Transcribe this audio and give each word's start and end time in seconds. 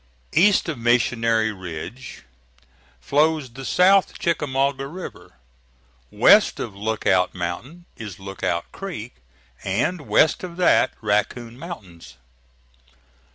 East 0.33 0.67
of 0.67 0.79
Missionary 0.79 1.51
Ridge 1.51 2.23
flows 2.99 3.51
the 3.51 3.63
South 3.63 4.17
Chickamauga 4.17 4.87
River; 4.87 5.35
west 6.09 6.59
of 6.59 6.75
Lookout 6.75 7.35
Mountain 7.35 7.85
is 7.95 8.17
Lookout 8.17 8.71
Creek; 8.71 9.17
and 9.63 10.07
west 10.07 10.43
of 10.43 10.57
that, 10.57 10.93
Raccoon 11.01 11.55
Mountains. 11.55 12.17